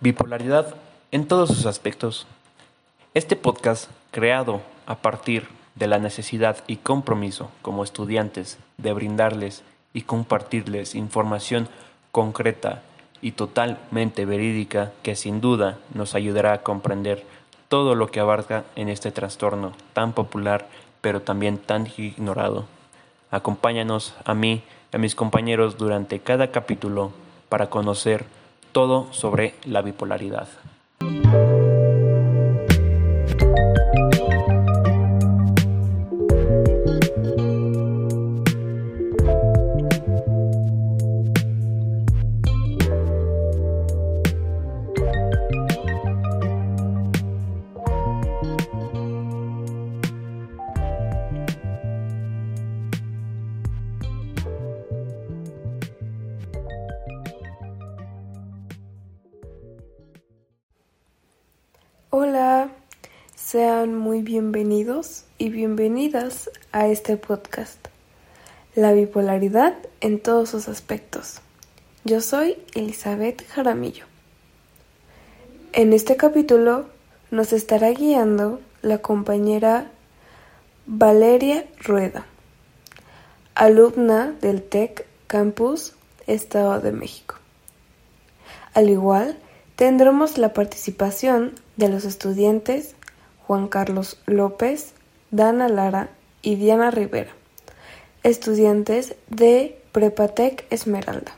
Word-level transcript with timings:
Bipolaridad 0.00 0.76
en 1.10 1.26
todos 1.26 1.48
sus 1.48 1.66
aspectos. 1.66 2.28
Este 3.14 3.34
podcast, 3.34 3.90
creado 4.12 4.60
a 4.86 4.94
partir 4.98 5.48
de 5.74 5.88
la 5.88 5.98
necesidad 5.98 6.58
y 6.68 6.76
compromiso 6.76 7.50
como 7.62 7.82
estudiantes 7.82 8.58
de 8.76 8.92
brindarles 8.92 9.64
y 9.92 10.02
compartirles 10.02 10.94
información 10.94 11.68
concreta 12.12 12.82
y 13.22 13.32
totalmente 13.32 14.24
verídica 14.24 14.92
que 15.02 15.16
sin 15.16 15.40
duda 15.40 15.78
nos 15.94 16.14
ayudará 16.14 16.52
a 16.52 16.62
comprender 16.62 17.24
todo 17.66 17.96
lo 17.96 18.12
que 18.12 18.20
abarca 18.20 18.62
en 18.76 18.88
este 18.88 19.10
trastorno 19.10 19.72
tan 19.94 20.12
popular 20.12 20.68
pero 21.00 21.22
también 21.22 21.58
tan 21.58 21.88
ignorado. 21.96 22.66
Acompáñanos 23.32 24.14
a 24.24 24.34
mí 24.34 24.62
y 24.92 24.96
a 24.96 25.00
mis 25.00 25.16
compañeros 25.16 25.76
durante 25.76 26.20
cada 26.20 26.52
capítulo 26.52 27.10
para 27.48 27.68
conocer 27.68 28.37
todo 28.72 29.06
sobre 29.12 29.54
la 29.64 29.82
bipolaridad. 29.82 30.48
A 66.72 66.88
este 66.88 67.16
podcast, 67.16 67.78
La 68.74 68.92
bipolaridad 68.92 69.74
en 70.00 70.18
todos 70.18 70.50
sus 70.50 70.66
aspectos. 70.66 71.40
Yo 72.02 72.20
soy 72.20 72.56
Elizabeth 72.74 73.46
Jaramillo. 73.46 74.04
En 75.72 75.92
este 75.92 76.16
capítulo 76.16 76.86
nos 77.30 77.52
estará 77.52 77.90
guiando 77.90 78.60
la 78.82 78.98
compañera 78.98 79.92
Valeria 80.86 81.66
Rueda, 81.78 82.26
alumna 83.54 84.34
del 84.40 84.64
TEC 84.64 85.06
Campus 85.28 85.94
Estado 86.26 86.80
de 86.80 86.90
México. 86.90 87.36
Al 88.74 88.90
igual, 88.90 89.38
tendremos 89.76 90.36
la 90.36 90.52
participación 90.52 91.52
de 91.76 91.88
los 91.88 92.04
estudiantes 92.04 92.96
Juan 93.46 93.68
Carlos 93.68 94.18
López, 94.26 94.94
Dana 95.30 95.68
Lara 95.68 96.08
y 96.40 96.56
Diana 96.56 96.90
Rivera, 96.90 97.32
estudiantes 98.22 99.14
de 99.28 99.78
Prepatec 99.92 100.64
Esmeralda, 100.70 101.32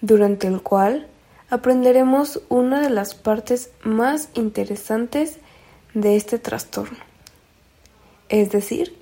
durante 0.00 0.46
el 0.46 0.62
cual 0.62 1.08
aprenderemos 1.50 2.40
una 2.48 2.80
de 2.80 2.88
las 2.88 3.14
partes 3.14 3.68
más 3.82 4.30
interesantes 4.32 5.36
de 5.92 6.16
este 6.16 6.38
trastorno, 6.38 6.96
es 8.30 8.50
decir, 8.50 8.96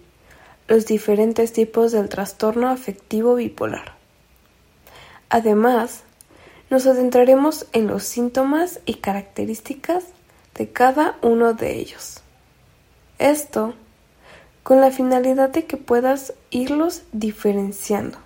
los 0.66 0.84
diferentes 0.84 1.52
tipos 1.52 1.92
del 1.92 2.08
trastorno 2.08 2.68
afectivo 2.68 3.36
bipolar. 3.36 3.94
Además, 5.28 6.02
nos 6.68 6.84
adentraremos 6.88 7.66
en 7.72 7.86
los 7.86 8.02
síntomas 8.02 8.80
y 8.86 8.94
características 8.94 10.02
de 10.56 10.72
cada 10.72 11.16
uno 11.22 11.54
de 11.54 11.74
ellos. 11.74 12.23
Esto 13.18 13.74
con 14.64 14.80
la 14.80 14.90
finalidad 14.90 15.50
de 15.50 15.66
que 15.66 15.76
puedas 15.76 16.34
irlos 16.50 17.02
diferenciando. 17.12 18.18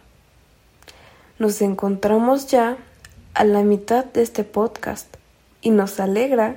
Nos 1.38 1.60
encontramos 1.60 2.46
ya 2.46 2.78
a 3.34 3.44
la 3.44 3.62
mitad 3.62 4.04
de 4.04 4.22
este 4.22 4.44
podcast 4.44 5.14
y 5.60 5.70
nos 5.70 6.00
alegra 6.00 6.56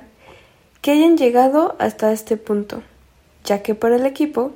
que 0.80 0.92
hayan 0.92 1.16
llegado 1.16 1.76
hasta 1.78 2.12
este 2.12 2.36
punto, 2.36 2.82
ya 3.44 3.62
que 3.62 3.74
para 3.74 3.96
el 3.96 4.06
equipo 4.06 4.52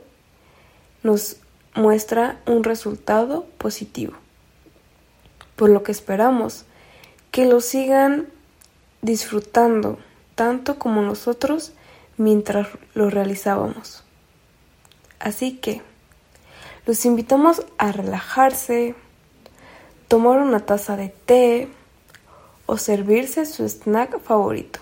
nos 1.03 1.37
muestra 1.75 2.41
un 2.47 2.65
resultado 2.65 3.45
positivo. 3.59 4.15
Por 5.55 5.71
lo 5.71 5.83
que 5.83 5.93
esperamos 5.93 6.65
que 7.31 7.47
lo 7.47 7.61
sigan 7.61 8.29
disfrutando 9.03 9.99
tanto 10.35 10.79
como 10.79 11.03
nosotros 11.03 11.73
mientras 12.17 12.69
lo 12.95 13.11
realizábamos. 13.11 14.05
Así 15.19 15.57
que 15.59 15.83
los 16.87 17.05
invitamos 17.05 17.67
a 17.79 17.93
relajarse, 17.93 18.95
tomar 20.09 20.39
una 20.39 20.61
taza 20.61 20.97
de 20.97 21.09
té 21.09 21.69
o 22.67 22.79
servirse 22.79 23.47
su 23.47 23.69
snack 23.69 24.21
favorito. 24.21 24.81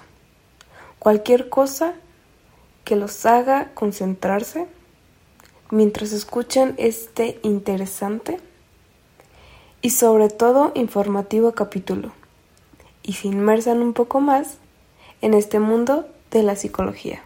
Cualquier 0.98 1.48
cosa 1.48 1.94
que 2.84 2.96
los 2.96 3.24
haga 3.26 3.70
concentrarse 3.74 4.66
mientras 5.70 6.12
escuchan 6.12 6.74
este 6.76 7.40
interesante 7.42 8.38
y 9.80 9.90
sobre 9.90 10.28
todo 10.28 10.72
informativo 10.74 11.52
capítulo 11.52 12.12
y 13.02 13.14
se 13.14 13.28
inmersan 13.28 13.80
un 13.80 13.92
poco 13.92 14.20
más 14.20 14.58
en 15.20 15.34
este 15.34 15.60
mundo 15.60 16.08
de 16.34 16.42
la 16.42 16.54
psicología. 16.54 17.22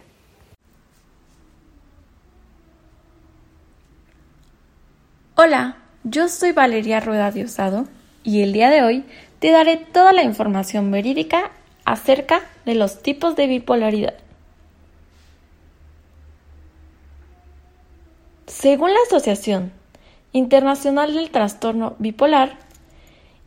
Hola, 5.35 5.77
yo 6.05 6.29
soy 6.29 6.53
Valeria 6.53 7.01
Rueda 7.01 7.31
Diosado 7.31 7.87
y 8.23 8.41
el 8.41 8.53
día 8.53 8.69
de 8.69 8.83
hoy 8.83 9.03
te 9.39 9.51
daré 9.51 9.75
toda 9.75 10.13
la 10.13 10.23
información 10.23 10.91
verídica 10.91 11.51
acerca 11.83 12.41
de 12.65 12.75
los 12.75 13.01
tipos 13.03 13.35
de 13.35 13.47
bipolaridad. 13.47 14.15
Según 18.47 18.93
la 18.93 18.99
Asociación 19.07 19.73
Internacional 20.31 21.13
del 21.13 21.31
Trastorno 21.31 21.95
Bipolar, 21.99 22.69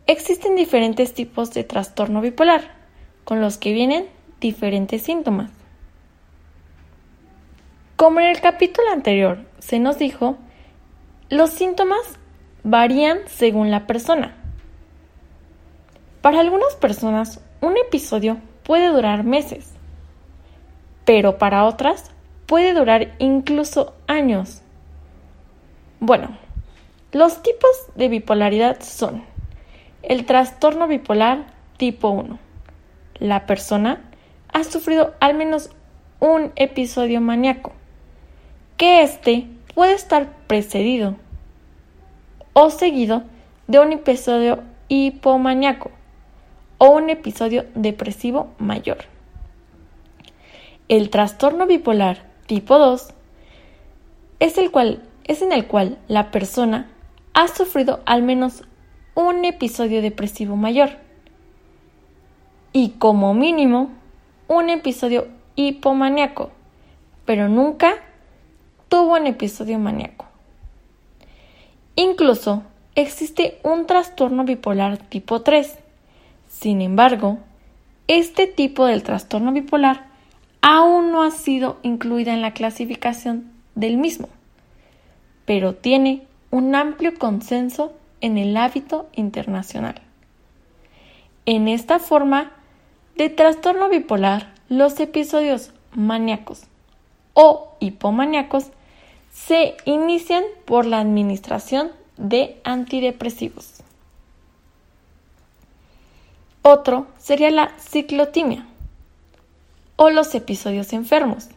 Existen 0.08 0.56
diferentes 0.56 1.14
tipos 1.14 1.52
de 1.52 1.62
trastorno 1.62 2.20
bipolar, 2.20 2.72
con 3.24 3.40
los 3.40 3.56
que 3.56 3.72
vienen 3.72 4.08
diferentes 4.42 5.02
síntomas. 5.02 5.50
Como 7.96 8.20
en 8.20 8.26
el 8.26 8.40
capítulo 8.40 8.90
anterior 8.90 9.38
se 9.60 9.78
nos 9.78 9.98
dijo, 9.98 10.36
los 11.30 11.50
síntomas 11.50 12.18
varían 12.64 13.20
según 13.26 13.70
la 13.70 13.86
persona. 13.86 14.34
Para 16.20 16.40
algunas 16.40 16.74
personas, 16.74 17.40
un 17.60 17.76
episodio 17.76 18.38
puede 18.64 18.88
durar 18.88 19.24
meses, 19.24 19.70
pero 21.04 21.38
para 21.38 21.64
otras 21.64 22.10
puede 22.46 22.74
durar 22.74 23.14
incluso 23.18 23.94
años. 24.08 24.62
Bueno, 26.00 26.36
los 27.12 27.42
tipos 27.42 27.70
de 27.94 28.08
bipolaridad 28.08 28.80
son 28.80 29.24
el 30.02 30.26
trastorno 30.26 30.88
bipolar 30.88 31.46
tipo 31.76 32.10
1. 32.10 32.38
La 33.18 33.46
persona 33.46 34.00
ha 34.52 34.64
sufrido 34.64 35.14
al 35.20 35.34
menos 35.34 35.70
un 36.20 36.52
episodio 36.56 37.20
maníaco, 37.20 37.72
que 38.76 39.02
éste 39.02 39.46
puede 39.74 39.94
estar 39.94 40.28
precedido 40.46 41.16
o 42.52 42.70
seguido 42.70 43.24
de 43.66 43.78
un 43.78 43.92
episodio 43.92 44.62
hipomaníaco 44.88 45.90
o 46.78 46.90
un 46.90 47.10
episodio 47.10 47.64
depresivo 47.74 48.52
mayor. 48.58 48.98
El 50.88 51.10
trastorno 51.10 51.66
bipolar 51.66 52.24
tipo 52.46 52.78
2 52.78 53.14
es, 54.40 54.58
el 54.58 54.70
cual, 54.70 55.02
es 55.24 55.40
en 55.40 55.52
el 55.52 55.66
cual 55.66 55.98
la 56.08 56.30
persona 56.30 56.90
ha 57.34 57.48
sufrido 57.48 58.00
al 58.04 58.22
menos 58.22 58.64
un 59.14 59.44
episodio 59.44 60.02
depresivo 60.02 60.56
mayor 60.56 60.90
y 62.72 62.90
como 62.98 63.32
mínimo 63.32 63.90
un 64.52 64.68
episodio 64.68 65.28
hipomaníaco, 65.56 66.50
pero 67.24 67.48
nunca 67.48 67.94
tuvo 68.88 69.14
un 69.14 69.26
episodio 69.26 69.78
maníaco. 69.78 70.26
Incluso 71.96 72.62
existe 72.94 73.58
un 73.62 73.86
trastorno 73.86 74.44
bipolar 74.44 74.98
tipo 74.98 75.40
3. 75.40 75.78
Sin 76.48 76.82
embargo, 76.82 77.38
este 78.08 78.46
tipo 78.46 78.84
del 78.84 79.02
trastorno 79.02 79.52
bipolar 79.52 80.04
aún 80.60 81.12
no 81.12 81.22
ha 81.22 81.30
sido 81.30 81.78
incluida 81.82 82.34
en 82.34 82.42
la 82.42 82.52
clasificación 82.52 83.50
del 83.74 83.96
mismo, 83.96 84.28
pero 85.46 85.74
tiene 85.74 86.26
un 86.50 86.74
amplio 86.74 87.18
consenso 87.18 87.94
en 88.20 88.36
el 88.36 88.54
hábito 88.58 89.08
internacional. 89.14 89.94
En 91.46 91.68
esta 91.68 91.98
forma 91.98 92.52
De 93.16 93.28
trastorno 93.28 93.88
bipolar, 93.88 94.54
los 94.68 94.98
episodios 94.98 95.72
maníacos 95.92 96.62
o 97.34 97.74
hipomaníacos 97.78 98.66
se 99.32 99.76
inician 99.84 100.44
por 100.64 100.86
la 100.86 101.00
administración 101.00 101.92
de 102.16 102.60
antidepresivos. 102.64 103.82
Otro 106.62 107.06
sería 107.18 107.50
la 107.50 107.72
ciclotimia 107.78 108.66
o 109.96 110.10
los 110.10 110.34
episodios 110.34 110.92
enfermos. 110.92 111.48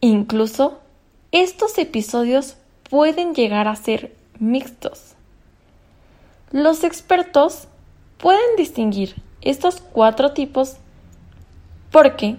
Incluso 0.00 0.78
estos 1.32 1.76
episodios 1.78 2.56
pueden 2.88 3.34
llegar 3.34 3.68
a 3.68 3.76
ser 3.76 4.14
mixtos. 4.38 5.14
Los 6.52 6.84
expertos 6.84 7.68
pueden 8.18 8.56
distinguir 8.56 9.16
estos 9.50 9.80
cuatro 9.80 10.32
tipos 10.32 10.76
porque 11.90 12.36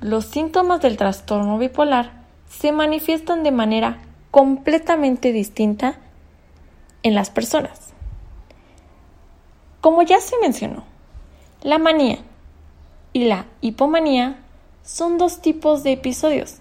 los 0.00 0.24
síntomas 0.24 0.80
del 0.80 0.96
trastorno 0.96 1.58
bipolar 1.58 2.24
se 2.48 2.72
manifiestan 2.72 3.42
de 3.42 3.50
manera 3.50 3.98
completamente 4.30 5.32
distinta 5.32 5.98
en 7.02 7.14
las 7.14 7.30
personas. 7.30 7.92
Como 9.80 10.02
ya 10.02 10.20
se 10.20 10.36
mencionó, 10.38 10.84
la 11.62 11.78
manía 11.78 12.18
y 13.12 13.24
la 13.24 13.46
hipomanía 13.60 14.38
son 14.82 15.18
dos 15.18 15.40
tipos 15.40 15.82
de 15.82 15.92
episodios, 15.92 16.56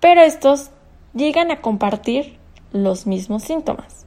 pero 0.00 0.20
estos 0.22 0.70
llegan 1.14 1.50
a 1.50 1.60
compartir 1.60 2.38
los 2.72 3.06
mismos 3.06 3.42
síntomas. 3.42 4.06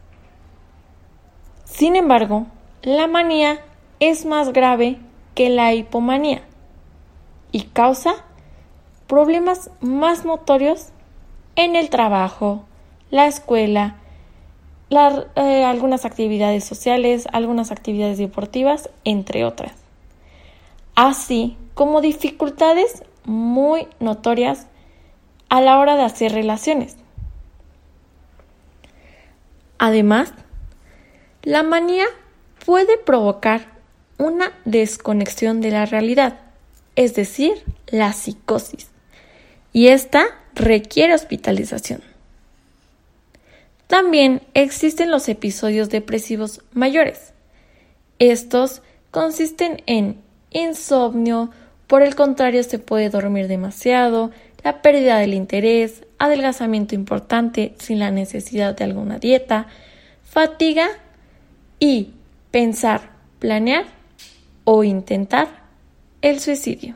Sin 1.65 1.95
embargo, 1.95 2.47
la 2.81 3.07
manía 3.07 3.59
es 3.99 4.25
más 4.25 4.53
grave 4.53 4.99
que 5.35 5.49
la 5.49 5.73
hipomanía 5.73 6.41
y 7.51 7.63
causa 7.63 8.25
problemas 9.07 9.71
más 9.79 10.25
notorios 10.25 10.89
en 11.55 11.75
el 11.75 11.89
trabajo, 11.89 12.65
la 13.09 13.27
escuela, 13.27 13.95
eh, 14.89 15.65
algunas 15.65 16.05
actividades 16.05 16.63
sociales, 16.63 17.27
algunas 17.31 17.71
actividades 17.71 18.17
deportivas, 18.17 18.89
entre 19.03 19.45
otras. 19.45 19.73
Así 20.95 21.57
como 21.73 22.01
dificultades 22.01 23.03
muy 23.25 23.87
notorias 23.99 24.67
a 25.49 25.61
la 25.61 25.79
hora 25.79 25.95
de 25.95 26.03
hacer 26.03 26.31
relaciones. 26.33 26.97
Además, 29.79 30.33
la 31.43 31.63
manía 31.63 32.05
puede 32.65 32.97
provocar 32.97 33.76
una 34.17 34.51
desconexión 34.65 35.61
de 35.61 35.71
la 35.71 35.85
realidad, 35.85 36.39
es 36.95 37.13
decir, 37.13 37.53
la 37.87 38.13
psicosis, 38.13 38.87
y 39.73 39.87
esta 39.87 40.25
requiere 40.55 41.13
hospitalización. 41.13 42.01
También 43.87 44.41
existen 44.53 45.11
los 45.11 45.29
episodios 45.29 45.89
depresivos 45.89 46.61
mayores. 46.73 47.33
Estos 48.19 48.81
consisten 49.11 49.81
en 49.85 50.17
insomnio, 50.51 51.51
por 51.85 52.01
el 52.01 52.15
contrario 52.15 52.63
se 52.63 52.79
puede 52.79 53.09
dormir 53.09 53.47
demasiado, 53.47 54.31
la 54.63 54.81
pérdida 54.81 55.19
del 55.19 55.33
interés, 55.33 56.03
adelgazamiento 56.17 56.95
importante 56.95 57.75
sin 57.79 57.99
la 57.99 58.11
necesidad 58.11 58.75
de 58.75 58.83
alguna 58.83 59.19
dieta, 59.19 59.67
fatiga 60.23 60.89
y 61.79 62.11
pensar, 62.51 63.11
planear 63.39 63.96
o 64.69 64.83
intentar 64.83 65.47
el 66.21 66.41
suicidio. 66.41 66.93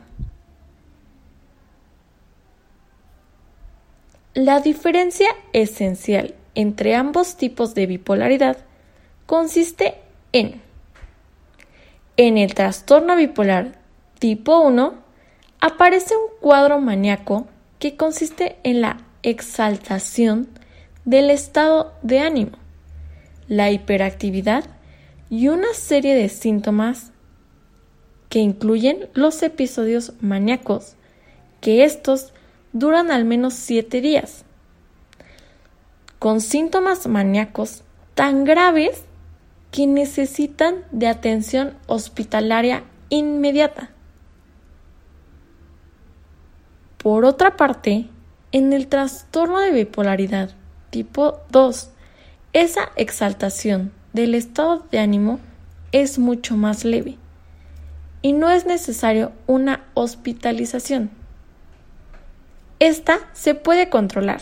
La 4.34 4.60
diferencia 4.60 5.28
esencial 5.54 6.34
entre 6.54 6.94
ambos 6.94 7.38
tipos 7.38 7.74
de 7.74 7.86
bipolaridad 7.86 8.58
consiste 9.24 9.94
en 10.32 10.60
en 12.18 12.36
el 12.36 12.52
trastorno 12.52 13.16
bipolar 13.16 13.78
tipo 14.18 14.60
1 14.60 14.92
aparece 15.60 16.14
un 16.14 16.28
cuadro 16.42 16.78
maníaco 16.78 17.46
que 17.78 17.96
consiste 17.96 18.58
en 18.64 18.82
la 18.82 18.98
exaltación 19.22 20.46
del 21.06 21.30
estado 21.30 21.94
de 22.02 22.20
ánimo, 22.20 22.58
la 23.48 23.70
hiperactividad 23.70 24.64
y 25.30 25.48
una 25.48 25.72
serie 25.72 26.14
de 26.14 26.28
síntomas 26.28 27.11
que 28.32 28.38
incluyen 28.38 29.10
los 29.12 29.42
episodios 29.42 30.14
maníacos, 30.22 30.94
que 31.60 31.84
estos 31.84 32.32
duran 32.72 33.10
al 33.10 33.26
menos 33.26 33.52
7 33.52 34.00
días 34.00 34.46
con 36.18 36.40
síntomas 36.40 37.06
maníacos 37.06 37.82
tan 38.14 38.44
graves 38.44 39.02
que 39.70 39.86
necesitan 39.86 40.76
de 40.92 41.08
atención 41.08 41.74
hospitalaria 41.86 42.84
inmediata. 43.10 43.90
Por 46.96 47.26
otra 47.26 47.58
parte, 47.58 48.06
en 48.50 48.72
el 48.72 48.86
trastorno 48.86 49.60
de 49.60 49.72
bipolaridad 49.72 50.52
tipo 50.88 51.40
2, 51.50 51.90
esa 52.54 52.92
exaltación 52.96 53.92
del 54.14 54.34
estado 54.34 54.86
de 54.90 55.00
ánimo 55.00 55.38
es 55.92 56.18
mucho 56.18 56.56
más 56.56 56.86
leve 56.86 57.18
y 58.22 58.32
no 58.32 58.50
es 58.50 58.64
necesario 58.64 59.32
una 59.46 59.84
hospitalización. 59.94 61.10
Esta 62.78 63.18
se 63.32 63.54
puede 63.54 63.88
controlar 63.90 64.40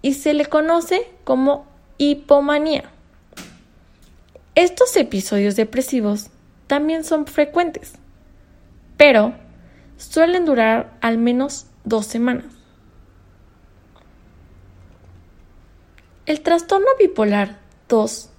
y 0.00 0.14
se 0.14 0.32
le 0.34 0.46
conoce 0.46 1.10
como 1.24 1.66
hipomanía. 1.98 2.84
Estos 4.54 4.96
episodios 4.96 5.56
depresivos 5.56 6.30
también 6.66 7.04
son 7.04 7.26
frecuentes, 7.26 7.92
pero 8.96 9.34
suelen 9.96 10.44
durar 10.44 10.96
al 11.00 11.18
menos 11.18 11.66
dos 11.84 12.06
semanas. 12.06 12.46
El 16.26 16.42
trastorno 16.42 16.88
bipolar 16.98 17.58
2 17.88 18.30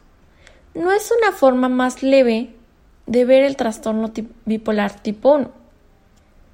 no 0.76 0.92
es 0.92 1.12
una 1.12 1.32
forma 1.32 1.70
más 1.70 2.04
leve 2.04 2.54
de 3.10 3.26
ver 3.26 3.44
el 3.44 3.58
trastorno 3.58 4.12
bipolar 4.46 5.02
tipo 5.02 5.34
1, 5.34 5.52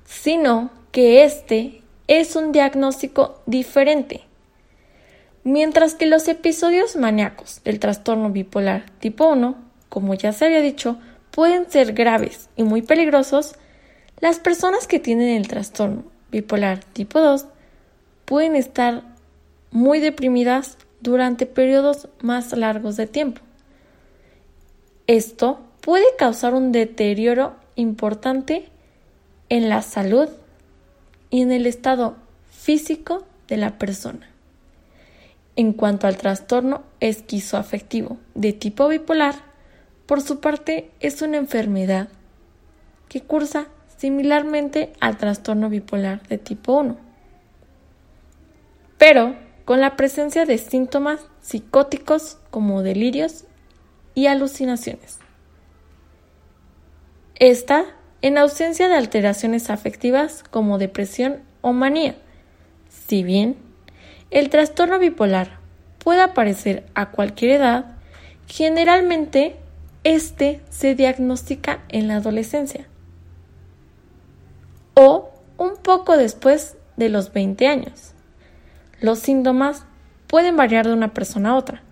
sino 0.05 0.71
que 0.91 1.23
este 1.23 1.83
es 2.07 2.35
un 2.35 2.51
diagnóstico 2.51 3.41
diferente 3.45 4.25
Mientras 5.45 5.93
que 5.93 6.07
los 6.07 6.27
episodios 6.27 6.95
maníacos 6.95 7.61
del 7.63 7.79
trastorno 7.79 8.31
bipolar 8.31 8.89
tipo 8.99 9.27
1, 9.27 9.55
como 9.89 10.15
ya 10.15 10.33
se 10.33 10.45
había 10.45 10.59
dicho, 10.59 10.97
pueden 11.29 11.69
ser 11.69 11.93
graves 11.93 12.49
y 12.55 12.63
muy 12.63 12.81
peligrosos, 12.81 13.53
las 14.21 14.39
personas 14.39 14.87
que 14.87 14.99
tienen 14.99 15.37
el 15.37 15.47
trastorno 15.47 16.03
bipolar 16.31 16.83
tipo 16.83 17.21
2 17.21 17.45
pueden 18.25 18.55
estar 18.55 19.03
muy 19.69 19.99
deprimidas 19.99 20.79
durante 20.99 21.45
periodos 21.45 22.09
más 22.23 22.51
largos 22.53 22.97
de 22.97 23.05
tiempo. 23.05 23.41
Esto 25.05 25.59
puede 25.85 26.15
causar 26.17 26.55
un 26.55 26.71
deterioro 26.71 27.53
importante 27.75 28.65
en 29.49 29.69
la 29.69 29.83
salud 29.83 30.27
y 31.29 31.43
en 31.43 31.51
el 31.51 31.67
estado 31.67 32.15
físico 32.49 33.23
de 33.47 33.57
la 33.57 33.77
persona. 33.77 34.27
En 35.55 35.73
cuanto 35.73 36.07
al 36.07 36.17
trastorno 36.17 36.81
esquizoafectivo 37.01 38.17
de 38.33 38.51
tipo 38.51 38.87
bipolar, 38.87 39.35
por 40.07 40.21
su 40.21 40.39
parte 40.39 40.89
es 41.01 41.21
una 41.21 41.37
enfermedad 41.37 42.09
que 43.07 43.21
cursa 43.21 43.67
similarmente 43.95 44.91
al 45.01 45.17
trastorno 45.17 45.69
bipolar 45.69 46.27
de 46.27 46.39
tipo 46.39 46.79
1, 46.79 46.97
pero 48.97 49.35
con 49.65 49.81
la 49.81 49.95
presencia 49.95 50.47
de 50.47 50.57
síntomas 50.57 51.19
psicóticos 51.41 52.39
como 52.49 52.81
delirios 52.81 53.43
y 54.15 54.25
alucinaciones. 54.25 55.19
Esta 57.35 57.85
en 58.21 58.37
ausencia 58.37 58.87
de 58.87 58.95
alteraciones 58.95 59.69
afectivas 59.69 60.43
como 60.49 60.77
depresión 60.77 61.41
o 61.61 61.73
manía, 61.73 62.15
si 62.87 63.23
bien 63.23 63.57
el 64.31 64.49
trastorno 64.49 64.99
bipolar 64.99 65.59
puede 65.99 66.21
aparecer 66.21 66.85
a 66.95 67.11
cualquier 67.11 67.51
edad, 67.51 67.97
generalmente 68.47 69.57
este 70.05 70.61
se 70.69 70.95
diagnostica 70.95 71.83
en 71.89 72.07
la 72.07 72.17
adolescencia 72.17 72.87
o 74.93 75.31
un 75.57 75.75
poco 75.75 76.15
después 76.15 76.77
de 76.95 77.09
los 77.09 77.33
20 77.33 77.67
años. 77.67 78.13
Los 79.01 79.19
síntomas 79.19 79.85
pueden 80.27 80.55
variar 80.55 80.87
de 80.87 80.93
una 80.93 81.13
persona 81.13 81.49
a 81.49 81.55
otra 81.55 81.83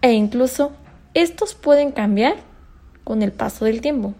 e 0.00 0.12
incluso 0.12 0.72
estos 1.12 1.54
pueden 1.54 1.90
cambiar 1.90 2.36
con 3.10 3.22
el 3.22 3.32
paso 3.32 3.64
del 3.64 3.80
tiempo. 3.80 4.14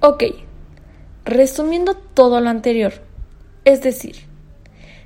Ok, 0.00 0.24
resumiendo 1.24 1.94
todo 1.94 2.40
lo 2.40 2.50
anterior, 2.50 2.94
es 3.64 3.80
decir, 3.80 4.16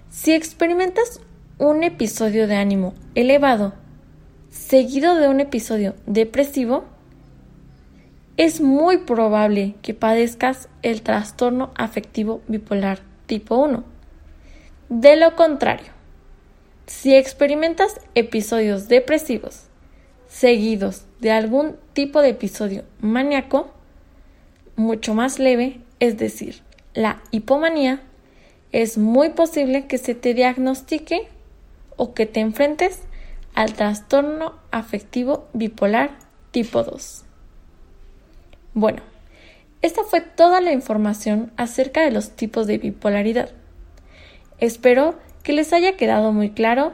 si 0.09 0.33
experimentas 0.33 1.21
un 1.59 1.83
episodio 1.83 2.47
de 2.47 2.57
ánimo 2.57 2.95
elevado 3.15 3.75
seguido 4.49 5.17
de 5.17 5.29
un 5.29 5.41
episodio 5.41 5.95
depresivo, 6.07 6.85
es 8.39 8.63
muy 8.63 8.97
probable 8.97 9.75
que 9.83 9.93
padezcas 9.93 10.71
el 10.81 11.03
trastorno 11.03 11.71
afectivo 11.77 12.41
bipolar 12.49 13.01
tipo 13.27 13.57
1. 13.57 13.85
De 14.89 15.17
lo 15.17 15.37
contrario, 15.37 15.98
si 16.89 17.15
experimentas 17.15 18.01
episodios 18.15 18.89
depresivos 18.89 19.67
seguidos 20.27 21.05
de 21.21 21.31
algún 21.31 21.77
tipo 21.93 22.23
de 22.23 22.31
episodio 22.31 22.85
maníaco, 23.01 23.71
mucho 24.75 25.15
más 25.15 25.39
leve, 25.39 25.81
es 26.01 26.17
decir, 26.17 26.63
la 26.95 27.23
hipomanía, 27.31 28.01
es 28.73 28.97
muy 28.97 29.31
posible 29.31 29.87
que 29.87 29.99
se 29.99 30.15
te 30.15 30.33
diagnostique 30.33 31.29
o 31.97 32.15
que 32.15 32.25
te 32.25 32.41
enfrentes 32.41 33.01
al 33.55 33.75
trastorno 33.75 34.55
afectivo 34.71 35.47
bipolar 35.53 36.19
tipo 36.53 36.83
2. 36.85 37.25
Bueno, 38.73 39.03
esta 39.83 40.05
fue 40.05 40.23
toda 40.23 40.63
la 40.63 40.73
información 40.73 41.53
acerca 41.57 42.03
de 42.03 42.13
los 42.13 42.31
tipos 42.31 42.67
de 42.67 42.79
bipolaridad. 42.79 43.51
Espero 44.59 45.17
que 45.49 45.55
les 45.55 45.73
haya 45.73 45.97
quedado 45.97 46.31
muy 46.35 46.51
claro 46.51 46.93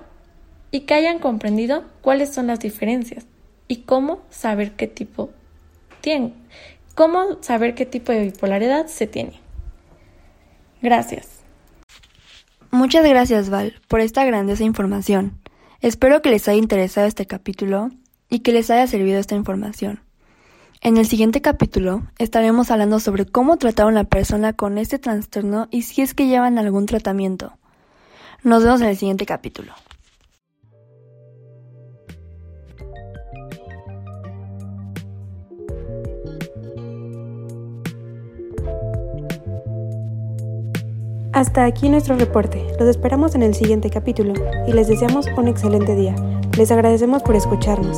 y 0.70 0.82
que 0.82 0.94
hayan 0.94 1.18
comprendido 1.18 1.82
cuáles 2.02 2.32
son 2.32 2.46
las 2.46 2.60
diferencias 2.60 3.26
y 3.66 3.78
cómo 3.78 4.22
saber 4.30 4.76
qué 4.76 4.86
tipo 4.86 5.30
tienen, 6.00 6.34
cómo 6.94 7.42
saber 7.42 7.74
qué 7.74 7.84
tipo 7.84 8.12
de 8.12 8.26
bipolaridad 8.26 8.86
se 8.86 9.08
tiene. 9.08 9.40
Gracias. 10.80 11.40
Muchas 12.70 13.04
gracias, 13.04 13.50
Val, 13.50 13.74
por 13.88 13.98
esta 13.98 14.24
grandiosa 14.24 14.62
información. 14.62 15.36
Espero 15.80 16.22
que 16.22 16.30
les 16.30 16.46
haya 16.46 16.58
interesado 16.58 17.08
este 17.08 17.26
capítulo 17.26 17.90
y 18.30 18.38
que 18.38 18.52
les 18.52 18.70
haya 18.70 18.86
servido 18.86 19.18
esta 19.18 19.34
información. 19.34 19.98
En 20.80 20.96
el 20.96 21.08
siguiente 21.08 21.42
capítulo 21.42 22.04
estaremos 22.18 22.70
hablando 22.70 23.00
sobre 23.00 23.26
cómo 23.26 23.56
tratar 23.56 23.86
a 23.86 23.88
una 23.88 24.04
persona 24.04 24.52
con 24.52 24.78
este 24.78 25.00
trastorno 25.00 25.66
y 25.72 25.82
si 25.82 26.02
es 26.02 26.14
que 26.14 26.28
llevan 26.28 26.56
algún 26.56 26.86
tratamiento. 26.86 27.58
Nos 28.44 28.62
vemos 28.62 28.82
en 28.82 28.88
el 28.88 28.96
siguiente 28.98 29.24
capítulo. 29.24 29.72
Hasta 41.32 41.64
aquí 41.64 41.88
nuestro 41.88 42.16
reporte. 42.16 42.66
Los 42.78 42.90
esperamos 42.90 43.34
en 43.34 43.42
el 43.42 43.54
siguiente 43.54 43.88
capítulo 43.88 44.34
y 44.66 44.72
les 44.72 44.88
deseamos 44.88 45.26
un 45.38 45.48
excelente 45.48 45.96
día. 45.96 46.14
Les 46.58 46.70
agradecemos 46.70 47.22
por 47.22 47.36
escucharnos. 47.36 47.96